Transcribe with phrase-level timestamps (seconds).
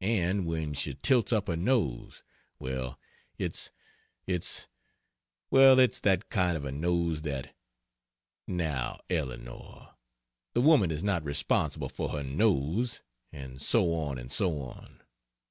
[0.00, 2.22] A n d when she tilts up her nose
[2.58, 2.98] well,
[3.36, 3.72] it's
[4.26, 4.68] it's
[5.50, 7.54] Well it's that kind of a nose that"
[8.62, 9.96] "Now Eleanor!
[10.54, 13.02] the woman is not responsible for her nose"
[13.32, 15.02] and so on and so on.